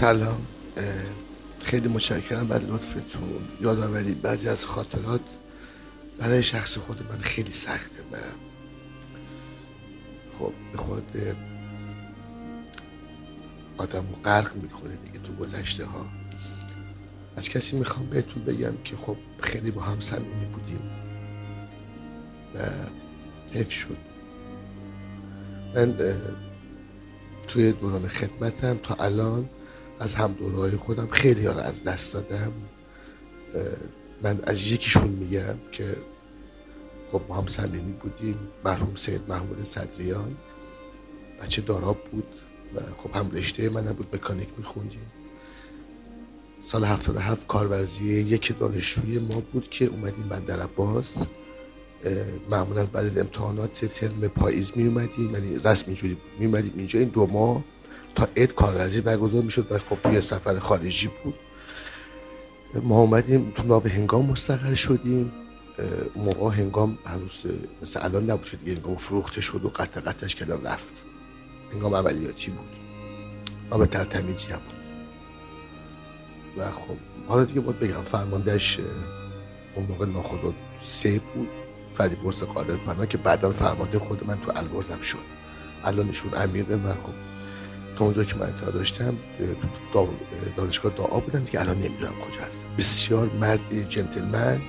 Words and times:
سلام. 0.00 0.46
خیلی 1.64 1.88
متشکرم 1.88 2.48
بر 2.48 2.58
لطفتون. 2.58 3.48
یادآوری 3.60 4.14
بعضی 4.14 4.48
از 4.48 4.66
خاطرات 4.66 5.20
برای 6.18 6.42
شخص 6.42 6.78
خود 6.78 7.12
من 7.12 7.18
خیلی 7.18 7.50
سخته 7.50 8.02
و 8.12 8.16
خب 10.38 10.52
به 10.72 10.78
خود 10.78 11.36
آدم 13.78 13.98
رو 14.10 14.22
غرق 14.24 14.56
می‌کنه 14.56 14.96
دیگه 15.04 15.18
تو 15.18 15.32
گذشته 15.32 15.84
ها 15.84 16.06
از 17.36 17.48
کسی 17.48 17.78
می‌خوام 17.78 18.06
بهتون 18.06 18.44
بگم 18.44 18.76
که 18.84 18.96
خب 18.96 19.16
خیلی 19.40 19.70
با 19.70 19.82
هم 19.82 20.00
صمیمی 20.00 20.46
بودیم 20.46 20.90
و 22.54 22.58
حیف 23.52 23.72
شد. 23.72 23.96
من 25.74 25.96
توی 27.48 27.72
دوران 27.72 28.08
خدمتم 28.08 28.78
تا 28.82 28.94
الان 28.94 29.48
از 30.00 30.14
هم 30.14 30.32
دورهای 30.32 30.70
خودم 30.70 31.06
خیلی 31.06 31.46
رو 31.46 31.58
از 31.58 31.84
دست 31.84 32.12
دادم. 32.12 32.52
من 34.22 34.40
از 34.42 34.72
یکیشون 34.72 35.08
میگم 35.08 35.54
که 35.72 35.96
خب 37.12 37.20
با 37.28 37.34
هم 37.34 37.46
صمیمی 37.46 37.92
بودیم. 37.92 38.38
مرحوم 38.64 38.96
سید 38.96 39.20
محمود 39.28 39.64
صدریان 39.64 40.36
بچه 41.42 41.62
داراب 41.62 42.04
بود 42.04 42.28
و 42.74 42.80
خب 42.96 43.16
هم 43.16 43.30
رشته 43.30 43.68
من 43.68 43.82
بود 43.82 44.16
مکانیک 44.16 44.48
میخوندیم. 44.58 45.06
سال 46.60 46.84
77 46.84 47.46
کارورزی 47.46 48.04
یک 48.04 48.58
دانشجوی 48.58 49.18
ما 49.18 49.42
بود 49.52 49.70
که 49.70 49.84
اومدیم 49.84 50.28
بندر 50.28 50.60
عباس. 50.60 51.16
معمولا 52.50 52.86
بعد 52.86 53.06
از 53.06 53.18
امتحانات 53.18 53.84
ترم 53.84 54.28
پاییز 54.28 54.72
می 54.74 54.86
اومدیم 54.86 55.34
یعنی 55.34 55.58
رسم 55.64 55.84
اینجوری 55.86 56.14
بود. 56.14 56.32
می 56.38 56.46
اومدیم 56.46 56.72
اینجا 56.76 56.98
این 56.98 57.08
دو 57.08 57.26
ماه 57.26 57.64
تا 58.16 58.28
عید 58.36 58.54
کارورزی 58.54 59.00
برگزار 59.00 59.42
می‌شد 59.42 59.72
و 59.72 59.78
خب 59.78 60.12
یه 60.12 60.20
سفر 60.20 60.58
خارجی 60.58 61.10
بود. 61.24 61.34
ما 62.82 63.00
اومدیم 63.00 63.52
تو 63.56 63.62
ناو 63.62 63.88
هنگام 63.88 64.26
مستقر 64.26 64.74
شدیم. 64.74 65.32
موقع 66.16 66.54
هنگام 66.54 66.98
هنوز 67.06 67.42
مثل 67.82 68.00
الان 68.02 68.30
نبود 68.30 68.48
که 68.50 68.56
دیگه 68.56 68.74
هنگام 68.74 68.96
فروخته 68.96 69.40
شد 69.40 69.64
و 69.64 69.68
قطع 69.68 70.00
قطعش 70.00 70.34
کردن 70.34 70.66
رفت. 70.66 71.02
هنگام 71.72 71.94
عملیاتی 71.94 72.50
بود. 72.50 72.68
آب 73.70 73.86
ترتمیزی 73.86 74.52
هم 74.52 74.58
بود. 74.58 74.76
و 76.58 76.70
خب 76.70 76.96
حالا 77.28 77.44
دیگه 77.44 77.60
باید 77.60 77.78
بگم 77.78 78.02
فرماندهش 78.02 78.78
اون 79.74 79.86
موقع 79.86 80.06
ناخدا 80.06 80.52
سه 80.78 81.20
بود. 81.34 81.48
فری 81.92 82.16
برس 82.16 82.42
قادر 82.42 82.76
پناه 82.76 83.06
که 83.06 83.18
بعدا 83.18 83.50
فرمانده 83.50 83.98
خود 83.98 84.26
من 84.26 84.40
تو 84.40 84.52
البرزم 84.54 85.00
شد. 85.00 85.18
الانشون 85.84 86.34
امیره 86.34 86.76
و 86.76 86.92
خب 86.92 87.35
تا 87.96 88.04
اونجا 88.04 88.24
که 88.24 88.36
من 88.36 88.46
اطلاع 88.48 88.72
داشتم 88.72 89.18
تو 89.92 90.08
دانشگاه 90.56 90.92
دعا 90.92 91.20
بودن 91.20 91.44
که 91.44 91.60
الان 91.60 91.76
نمی‌دونم 91.76 92.12
کجا 92.12 92.44
هست 92.44 92.68
بسیار 92.78 93.30
مرد 93.40 93.88
جنتلمن 93.88 94.60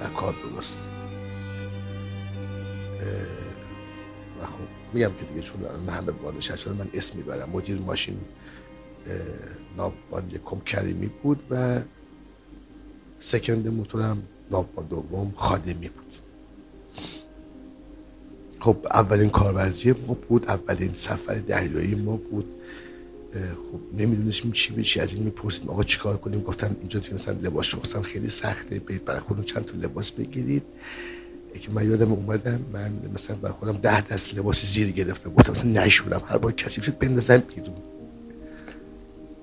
و 0.00 0.08
کار 0.16 0.34
درست 0.42 0.88
و 4.40 4.46
خب 4.46 4.92
میگم 4.92 5.10
که 5.20 5.24
دیگه 5.24 5.40
چون 5.40 5.88
همه 5.88 6.12
بانش 6.12 6.52
شد 6.52 6.76
من 6.76 6.88
اسم 6.94 7.16
می‌برم. 7.16 7.50
مدیر 7.50 7.80
ماشین 7.80 8.20
ناوبان 9.76 10.30
یکم 10.30 10.60
کریمی 10.60 11.10
بود 11.22 11.42
و 11.50 11.80
سکند 13.18 13.68
موتورم 13.68 14.22
ناوبان 14.50 14.86
دوم 14.86 15.32
خادمی 15.36 15.88
بود. 15.88 16.14
خب 18.60 18.76
اولین 18.94 19.30
کارورزی 19.30 19.94
ما 20.06 20.14
بود 20.28 20.48
اولین 20.48 20.90
سفر 20.94 21.34
دریایی 21.34 21.94
ما 21.94 22.16
بود. 22.16 22.44
خب 23.32 23.98
نمی‌دونستیم 23.98 24.52
چی 24.52 24.82
چی 24.82 25.00
از 25.00 25.12
این 25.12 25.22
می‌پرسیم. 25.22 25.68
آقا 25.68 25.82
چیکار 25.82 26.16
کنیم؟ 26.16 26.40
گفتن 26.40 26.76
اینجا 26.80 27.00
که 27.00 27.14
مثلا 27.14 27.34
لباس 27.42 27.66
شخصم 27.66 28.02
خیلی 28.02 28.28
سخته 28.28 28.78
برید 28.78 29.04
برای 29.04 29.20
خودم 29.20 29.42
چند 29.42 29.64
تا 29.64 29.78
لباس 29.78 30.10
بگیرید. 30.10 30.62
که 31.60 31.70
من 31.70 31.90
یادم 31.90 32.12
اومدم 32.12 32.60
من 32.72 32.92
مثلا 33.14 33.36
برای 33.36 33.54
خودم 33.54 33.72
ده 33.72 34.00
دست 34.00 34.34
لباس 34.34 34.64
زیر 34.66 34.90
گرفتم 34.90 35.30
گفتم 35.30 35.52
مثلا 35.52 35.84
نشورم 35.84 36.22
هر 36.26 36.38
بار 36.38 36.52
کسی 36.52 36.82
شد 36.82 36.98
بندازم 36.98 37.38
بیرون. 37.38 37.76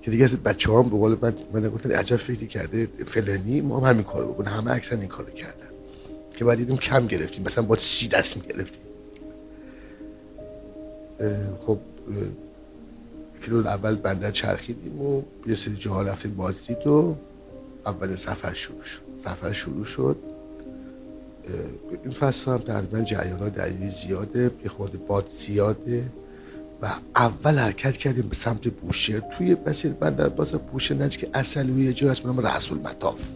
که 0.02 0.12
دیگه 0.12 0.28
بچه 0.28 0.74
هم 0.74 0.84
به 0.84 0.90
قول 0.90 1.18
من 1.22 1.34
من 1.54 1.70
گفتن 1.70 1.92
عجب 1.92 2.16
فکری 2.16 2.48
کرده 2.48 2.88
فلانی 3.06 3.62
ما 3.62 3.80
هم 3.80 3.90
همین 3.90 4.04
کارو 4.04 4.34
بکنیم 4.34 4.54
همه 4.54 4.72
اکثر 4.72 4.96
این 4.96 5.08
کارو 5.08 5.30
کردن. 5.30 5.68
که 6.36 6.46
بعد 6.46 6.58
دیدیم 6.58 6.78
کم 6.78 7.08
گرفتیم. 7.08 7.44
مثلا 7.44 7.64
با 7.64 7.76
سی 7.76 8.08
دست 8.08 8.38
می‌گرفتیم. 8.38 8.87
خب 11.62 11.80
کیلو 13.42 13.68
اول 13.68 13.96
بندر 13.96 14.32
چرخیدیم 14.32 15.02
و 15.02 15.22
یه 15.48 15.56
سری 15.56 15.76
جاها 15.76 16.02
رفتیم 16.02 16.34
بازدید 16.36 16.88
و 16.88 17.16
اول 17.86 18.16
سفر 18.16 18.54
شروع 18.54 18.84
شد. 18.84 19.02
سفر 19.24 19.52
شروع 19.52 19.86
شد. 19.86 20.18
این 22.04 22.12
فصل 22.12 22.52
هم 22.52 22.58
تقریبا 22.58 23.02
جریان 23.02 23.50
دلیلی 23.50 23.90
زیاده 23.90 24.52
یه 24.64 24.70
خود 24.70 25.08
باد 25.08 25.28
زیاده 25.38 26.04
و 26.82 26.94
اول 27.16 27.58
حرکت 27.58 27.98
کردیم 27.98 28.28
به 28.28 28.36
سمت 28.36 28.68
بوشهر. 28.68 29.20
توی 29.20 29.58
مسیر 29.68 29.92
بندر 29.92 30.30
باز 30.30 30.52
بوشهر 30.52 30.98
نزدیک 30.98 31.30
اصلی 31.34 31.84
یه 31.84 31.94
جا 31.94 32.12
هست 32.12 32.26
نام 32.26 32.40
رسول 32.40 32.78
مطاف. 32.78 33.32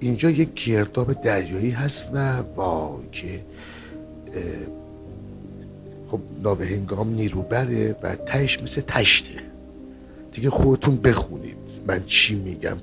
اینجا 0.00 0.30
یه 0.30 0.44
گرداب 0.44 1.12
دریایی 1.12 1.70
هست 1.70 2.08
و 2.12 2.42
با 2.42 3.00
که 3.12 3.40
خب 6.14 6.20
ناو 6.42 6.62
هنگام 6.62 7.14
نیروبره 7.14 7.96
و 8.02 8.16
تهش 8.16 8.62
مثل 8.62 8.80
تشته. 8.80 9.40
دیگه 10.32 10.50
خودتون 10.50 10.96
بخونید. 10.96 11.56
من 11.86 12.04
چی 12.06 12.34
میگم؟ 12.34 12.76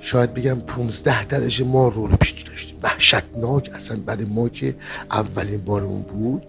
شاید 0.00 0.34
بگم 0.34 0.60
15 0.60 1.24
درجه 1.24 1.64
ما 1.64 1.88
رول 1.88 2.16
پیچ 2.16 2.46
داشتیم. 2.46 2.78
وحشتناک 2.82 3.70
اصلا 3.74 4.00
برای 4.06 4.24
ما 4.24 4.48
که 4.48 4.74
اولین 5.10 5.60
بارمون 5.60 6.02
بود. 6.02 6.42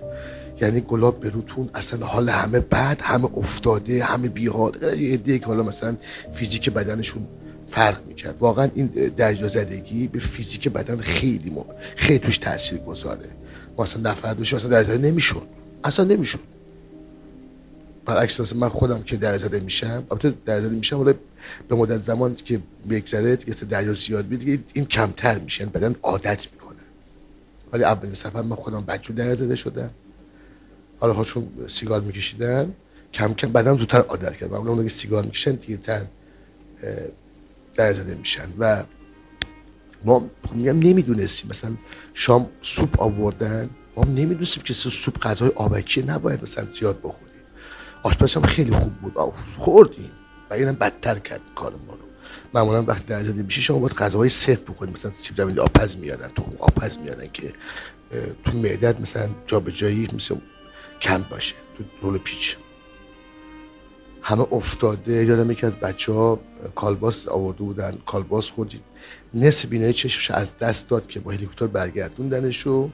یعنی 0.61 0.81
گلاب 0.81 1.19
بروتون 1.19 1.69
اصلا 1.73 2.05
حال 2.05 2.29
همه 2.29 2.59
بد 2.59 2.97
همه 3.01 3.29
افتاده 3.37 4.03
همه 4.03 4.29
بیحال. 4.29 4.77
یه 4.99 5.13
عده 5.13 5.39
که 5.39 5.45
حالا 5.45 5.63
مثلا 5.63 5.97
فیزیک 6.31 6.69
بدنشون 6.69 7.27
فرق 7.67 8.01
می‌کرد. 8.07 8.35
واقعا 8.39 8.69
این 8.75 8.87
درجا 9.17 9.47
زدگی 9.47 10.07
به 10.07 10.19
فیزیک 10.19 10.67
بدن 10.67 10.97
خیلی 10.97 11.49
ما 11.49 11.65
خیلی 11.95 12.19
توش 12.19 12.37
تاثیر 12.37 12.79
گذاره 12.79 13.40
اصلا 13.79 14.11
نفر 14.11 14.33
دوش 14.33 14.53
اصلا 14.53 14.69
درجا 14.69 14.97
نمیشون 14.97 15.41
اصلا 15.83 16.05
نمیشون 16.05 16.41
برعکس 18.05 18.53
من 18.53 18.69
خودم 18.69 19.03
که 19.03 19.17
درزده 19.17 19.59
میشم 19.59 20.03
البته 20.11 20.33
درزده 20.45 20.75
میشم 20.75 20.99
ولی 20.99 21.13
به 21.67 21.75
مدت 21.75 22.01
زمان 22.01 22.35
که 22.35 22.59
بگذره 22.89 23.35
دیگه 23.35 23.53
دریا 23.53 23.93
زیاد 23.93 24.27
بید 24.27 24.71
این 24.73 24.85
کمتر 24.85 25.39
میشه 25.39 25.61
یعنی 25.61 25.71
بدن 25.71 25.95
عادت 26.03 26.47
می‌کنه. 26.53 26.77
ولی 27.73 27.83
اولین 27.83 28.13
سفر 28.13 28.41
من 28.41 28.55
خودم 28.55 28.85
بچه 28.85 29.13
درزده 29.13 29.55
شدم. 29.55 29.89
حالا 30.99 31.13
ها 31.13 31.25
سیگار 31.67 32.01
میکشیدن. 32.01 32.73
کم 33.13 33.33
کم 33.33 33.51
بدن 33.51 33.77
زودتر 33.77 34.01
عادت 34.01 34.37
کرد 34.37 34.51
معمولا 34.51 34.69
اونها 34.69 34.83
که 34.83 34.89
سیگار 34.89 35.23
می‌کشن 35.23 35.51
دیرتر 35.51 36.01
درزده 37.75 38.15
میشن. 38.15 38.53
و 38.59 38.83
ما 40.05 40.29
خب 40.47 40.55
میگم 40.55 40.79
نمی‌دونستیم. 40.79 41.49
مثلا 41.49 41.71
شام 42.13 42.49
سوپ 42.61 43.01
آوردن. 43.01 43.69
ما 43.97 44.03
نمی‌دونستیم 44.03 44.63
که 44.63 44.73
سوپ 44.73 45.19
غذای 45.19 45.49
آبکی 45.49 46.01
نباید 46.01 46.43
مثلا 46.43 46.71
زیاد 46.71 46.97
بخوریم 46.97 47.31
آشپز 48.03 48.35
هم 48.35 48.41
خیلی 48.41 48.71
خوب 48.71 48.93
بود. 48.93 49.13
خوردیم. 49.57 50.11
و 50.49 50.53
اینم 50.53 50.73
بدتر 50.73 51.19
کرد 51.19 51.41
کار 51.55 51.71
ما 51.71 51.93
رو. 51.93 51.99
معمولا 52.53 52.83
وقتی 52.83 53.05
در 53.07 53.23
زده 53.23 53.43
میشه 53.43 53.61
شما 53.61 53.79
باید 53.79 53.93
غذاهای 53.93 54.29
سفت 54.29 54.65
بخورید 54.65 54.95
مثلا 54.95 55.11
سیب 55.11 55.37
زمینی 55.37 55.59
آپز 55.59 55.97
میارن 55.97 56.27
تخم 56.27 56.51
آپز 56.59 56.97
میارن 56.97 57.27
که 57.33 57.53
تو 58.45 58.57
معدت 58.57 58.99
مثلا 58.99 59.29
جابجایی 59.47 60.07
مثل 60.13 60.35
کم 61.01 61.25
باشه 61.29 61.55
تو 61.77 61.83
رول 62.01 62.17
پیچ. 62.17 62.57
همه 64.21 64.53
افتاده. 64.53 65.25
یادم 65.25 65.51
یکی 65.51 65.65
از 65.65 65.75
بچه 65.75 66.13
ها 66.13 66.39
کالباس 66.75 67.27
آورده 67.27 67.59
بودن. 67.59 67.97
کالباس 68.05 68.49
خوردید 68.49 68.81
نصف 69.33 69.65
بینایی 69.65 69.93
چشمش 69.93 70.31
از 70.31 70.57
دست 70.57 70.89
داد 70.89 71.07
که 71.07 71.19
با 71.19 71.31
هلیکوپتر 71.31 71.67
برگردوندنش 71.67 72.67
و 72.67 72.89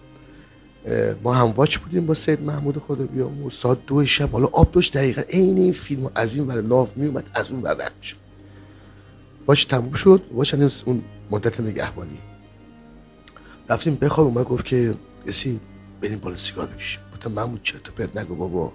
ما 1.24 1.34
هم 1.34 1.46
واچ 1.46 1.78
بودیم 1.78 2.06
با 2.06 2.14
سید 2.14 2.42
محمود 2.42 2.78
خدا 2.78 3.06
بیامور 3.06 3.52
ساعت 3.52 3.86
دو 3.86 4.06
شب. 4.06 4.32
حالا 4.32 4.46
آب 4.46 4.72
داشت 4.72 4.98
دقیقا 4.98 5.22
عین 5.22 5.58
این 5.58 5.74
فیلم 5.74 6.12
از 6.16 6.36
این 6.36 6.48
ور 6.48 6.62
ناف 6.62 6.98
می 6.98 7.08
اومد 7.08 7.30
از 7.34 7.52
اون 7.52 7.62
ور 7.62 7.92
شد. 8.02 8.16
واچ 9.48 9.68
تموم 9.68 9.94
شد. 9.94 10.22
واچ 10.32 10.56
اون 10.86 11.04
مدت 11.32 11.60
نگهبانی. 11.60 12.20
رفتیم 13.70 13.96
بخواب 13.96 14.28
اومد 14.28 14.46
گفت 14.46 14.66
که 14.66 14.94
اسی 15.26 15.60
بریم 16.02 16.20
بالا 16.20 16.36
سیگار 16.36 16.66
بکشیم. 16.66 17.02
گفتم 17.14 17.32
محمود 17.32 17.64
چرت 17.64 17.90
پرت 17.90 18.18
نگو 18.18 18.36
بابا. 18.36 18.74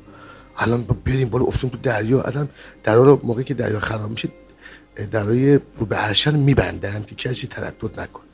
الان 0.56 0.82
بریم 0.82 1.28
بالا 1.28 1.44
افتیم 1.44 1.70
تو 1.70 1.78
دریا. 1.78 2.22
الان 2.22 2.48
دریا 2.82 3.02
رو 3.02 3.20
موقعی 3.22 3.44
که 3.44 3.54
دریا 3.54 3.80
خراب 3.80 4.10
میشه 4.10 4.28
درای 5.10 5.60
رو 5.78 5.86
به 5.86 5.96
عرشن 5.96 6.38
میبندن 6.38 7.02
که 7.02 7.14
کسی 7.14 7.46
تردد 7.46 8.00
نکنه. 8.00 8.24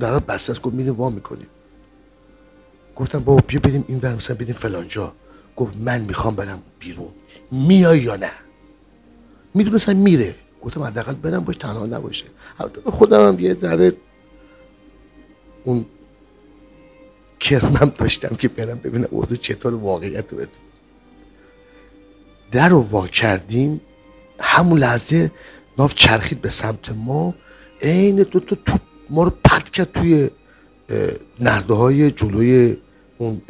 درا 0.00 0.20
بسته 0.20 0.52
است 0.52 0.62
گفت 0.62 0.74
میریم 0.74 0.94
وا 0.94 1.10
می‌کنیم. 1.10 1.46
گفتم 2.96 3.18
بابا 3.18 3.42
بیا 3.46 3.60
بریم 3.60 3.84
این 3.88 3.98
ور 3.98 4.14
مثلا 4.14 4.36
بریم 4.36 4.54
فلانجا. 4.54 5.12
گفت 5.56 5.72
من 5.76 6.00
می‌خوام 6.00 6.34
برم 6.34 6.62
بیرون. 6.78 7.08
میای 7.52 7.98
یا 7.98 8.16
نه؟ 8.16 8.30
می‌دونستم 9.54 9.96
میره. 9.96 10.34
گفتم 10.62 10.82
حداقل 10.82 11.14
برم 11.14 11.44
باش 11.44 11.56
تنها 11.56 11.86
نباشه. 11.86 12.24
خودم 12.84 13.28
هم 13.28 13.38
یه 13.40 13.54
ذره 13.54 13.92
اون 15.64 15.86
کرمم 17.40 17.92
داشتم 17.98 18.36
که 18.36 18.48
برم 18.48 18.78
ببینم 18.78 19.08
اوضاع 19.10 19.36
چطور 19.36 19.74
واقعیت 19.74 20.32
رو 20.32 20.38
در 22.52 22.68
رو 22.68 22.80
وا 22.80 23.06
کردیم 23.06 23.80
همون 24.40 24.78
لحظه 24.78 25.32
ناف 25.78 25.94
چرخید 25.94 26.40
به 26.40 26.48
سمت 26.48 26.90
ما. 26.90 27.34
عین 27.82 28.16
دو 28.16 28.40
تا 28.40 28.56
توپ 28.66 28.80
ما 29.10 29.22
رو 29.22 29.32
پرت 29.44 29.70
کرد 29.70 29.92
توی 29.92 30.30
نرده 31.40 31.74
های 31.74 32.10
جلوی 32.10 32.76
اون 33.18 33.42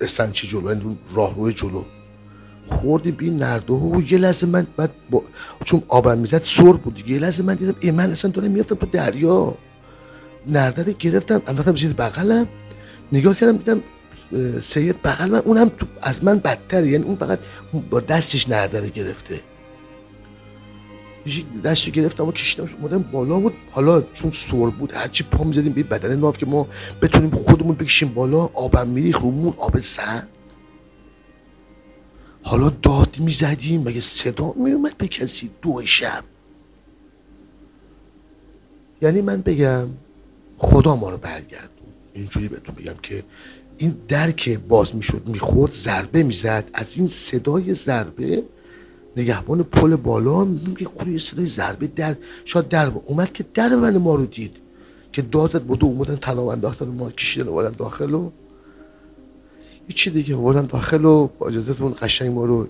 استنچی 0.00 0.46
جلو 0.46 0.68
اون 0.68 0.98
روی 1.14 1.52
جلو. 1.52 1.84
خوردیم 2.66 3.14
به 3.14 3.24
این 3.24 3.36
نرده 3.36 3.72
و 3.72 4.02
یه 4.08 4.18
لحظه 4.18 4.46
من 4.46 4.66
بعد 4.76 4.90
با... 5.10 5.22
چون 5.64 5.82
آبم 5.88 6.18
می‌زد 6.18 6.42
سر 6.44 6.72
بود 6.72 7.08
یه 7.08 7.18
لحظه 7.18 7.42
من 7.42 7.54
دیدم 7.54 7.74
ای 7.80 7.90
من 7.90 8.10
اصلا 8.10 8.30
دارم 8.30 8.50
میفتم 8.50 8.74
تو 8.74 8.86
دریا. 8.86 9.54
نرده 10.46 10.82
رو 10.82 10.92
گرفتم 10.92 11.42
انداختم 11.46 11.76
زیر 11.76 11.92
بغلم. 11.92 12.48
نگاه 13.12 13.34
کردم 13.34 13.56
دیدم 13.56 13.82
سید 14.62 15.02
بغل 15.02 15.30
من 15.30 15.38
اونم 15.38 15.68
تو 15.68 15.86
از 16.02 16.24
من 16.24 16.38
بدتره. 16.38 16.88
یعنی 16.88 17.04
اون 17.04 17.16
فقط 17.16 17.38
با 17.90 18.00
دستش 18.00 18.48
نرده 18.48 18.80
رو 18.80 18.86
گرفته 18.86 19.40
دستش 21.64 21.90
گرفتم 21.90 22.28
و 22.28 22.32
کشیدم 22.32 22.68
اومدم 22.80 23.02
بالا 23.02 23.40
بود. 23.40 23.52
حالا 23.70 24.02
چون 24.12 24.30
سور 24.30 24.70
بود 24.70 24.92
هرچی 24.92 25.24
پا 25.24 25.44
می‌زدیم 25.44 25.72
به 25.72 25.82
بدن 25.82 26.16
ناف 26.16 26.38
که 26.38 26.46
ما 26.46 26.68
بتونیم 27.02 27.30
خودمون 27.30 27.74
بکشیم 27.74 28.08
بالا 28.08 28.38
آبم 28.38 28.88
میریخ 28.88 29.18
رومون 29.18 29.54
آب 29.58 29.80
سرد. 29.80 30.28
حالا 32.42 32.68
داد 32.68 33.16
می‌زدیم 33.18 33.82
مگه 33.82 34.00
صدا 34.00 34.52
میومد 34.56 34.96
به 34.96 35.08
کسی 35.08 35.50
دو 35.62 35.82
شب؟ 35.84 36.24
یعنی 39.02 39.20
من 39.20 39.40
بگم 39.40 39.88
خدا 40.56 40.96
ما 40.96 41.10
رو 41.10 41.16
برگرد 41.16 41.70
اینجوری 42.14 42.48
بهتون 42.48 42.74
بگم 42.74 42.94
که 43.02 43.24
این 43.80 43.96
در 44.08 44.30
که 44.30 44.58
باز 44.58 44.94
می‌شد 44.94 45.22
می‌خورد 45.26 45.72
ضربه 45.72 46.22
می‌زد. 46.22 46.70
از 46.74 46.96
این 46.96 47.08
صدای 47.08 47.74
ضربه 47.74 48.42
نگهبان 49.16 49.62
پل 49.62 49.96
بالا 49.96 50.44
میگه 50.44 50.84
خوری 50.84 51.18
صدای 51.18 51.46
ضربه 51.46 51.86
در 51.86 52.16
شاید 52.44 52.68
در 52.68 52.92
اومد 53.04 53.32
که 53.32 53.44
در 53.54 53.68
من 53.68 53.96
ما 53.96 54.14
رو 54.14 54.26
دید. 54.26 54.56
که 55.12 55.22
دادت 55.22 55.62
بوده 55.62 55.84
اومدن 55.84 56.16
تناب 56.16 56.46
انداختن 56.46 56.86
ما 56.88 57.10
کشیدن 57.10 57.48
اومدن 57.48 57.74
داخل 57.78 58.14
و 58.14 58.30
دیگه 59.88 60.34
اومدن 60.34 60.66
داخل 60.66 61.04
و 61.04 61.28
با 61.38 61.48
اجازتون 61.48 61.94
قشنگ 62.00 62.32
ما 62.32 62.44
رو 62.44 62.68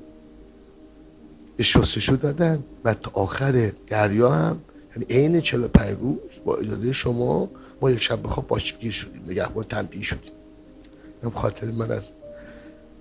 شستشو 1.61 2.17
دادن. 2.17 2.65
و 2.85 2.95
تا 2.95 3.11
آخر 3.15 3.73
دریا 3.87 4.31
هم 4.31 4.61
یعنی 4.91 5.05
عین 5.11 5.41
45 5.41 5.99
روز 6.01 6.19
با 6.45 6.57
اجازه 6.57 6.93
شما 6.93 7.51
ما 7.81 7.91
یک 7.91 8.03
شب 8.03 8.23
بخواب 8.23 8.47
باشگیر 8.47 8.93
شدیم. 8.93 9.23
نگهبان 9.29 9.65
تنبیه 9.65 10.03
شدیم. 10.03 10.33
هم 11.23 11.31
خاطر 11.31 11.67
من 11.67 11.91
از 11.93 12.11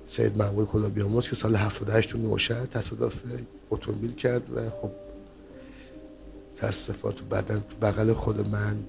سید 0.07 0.37
محمود 0.37 0.67
خدا 0.67 0.89
بیامرز 0.89 1.27
که 1.27 1.35
سال 1.35 1.55
78 1.55 2.09
تو 2.09 2.17
نوشهر 2.17 2.65
تصادف 2.65 3.23
اتومبیل 3.69 4.15
کرد 4.15 4.57
و 4.57 4.69
خب 4.69 4.91
تصفات 6.57 7.15
تو 7.15 7.25
بدن 7.25 7.59
تو 7.69 7.75
بغل 7.81 8.13
خود 8.13 8.47
من 8.47 8.83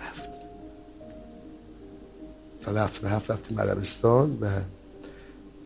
رفت. 0.00 0.28
سال 2.58 2.78
77 2.78 3.30
رفتیم 3.30 3.60
عربستان 3.60 4.38
و 4.40 4.60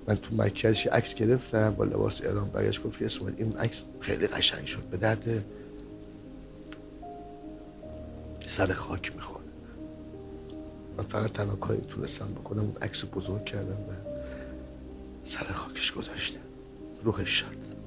من 0.09 0.17
تو 0.17 0.37
مکه 0.37 0.69
ازش 0.69 0.87
عکس 0.87 1.15
گرفتم 1.15 1.75
با 1.75 1.85
لباس 1.85 2.21
ایران 2.21 2.49
برگشت 2.49 2.83
گفت 2.83 2.99
که 2.99 3.05
اسماعیل 3.05 3.37
این 3.39 3.57
عکس 3.57 3.85
خیلی 4.01 4.27
قشنگ 4.27 4.67
شد. 4.67 4.83
به 4.83 4.97
درد 4.97 5.45
سر 8.41 8.73
خاک 8.73 9.17
می‌خوره 9.17 9.40
من 11.01 11.07
فقط 11.07 11.33
تنها 11.33 11.57
کاری 11.57 11.81
تونستم 11.81 12.35
بکنم 12.35 12.61
اون 12.61 12.77
عکس 12.83 13.05
بزرگ 13.15 13.45
کردم 13.45 13.73
و 13.73 13.93
سر 15.25 15.53
خاکش 15.53 15.93
گذاشتم. 15.93 16.41
روحش 17.05 17.31
شد 17.31 17.80